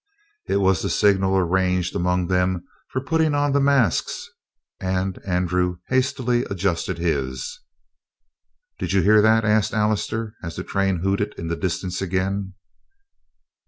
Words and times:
It 0.47 0.55
was 0.55 0.81
the 0.81 0.89
signal 0.89 1.37
arranged 1.37 1.95
among 1.95 2.25
them 2.25 2.63
for 2.89 3.01
putting 3.01 3.35
on 3.35 3.51
the 3.51 3.59
masks, 3.59 4.31
and 4.79 5.19
Andrew 5.27 5.77
hastily 5.89 6.43
adjusted 6.45 6.97
his. 6.97 7.59
"Did 8.79 8.93
you 8.93 9.03
hear 9.03 9.21
that?" 9.21 9.45
asked 9.45 9.75
Allister 9.75 10.33
as 10.41 10.55
the 10.55 10.63
train 10.63 11.01
hooted 11.01 11.35
in 11.37 11.49
the 11.49 11.55
distance 11.55 12.01
again. 12.01 12.55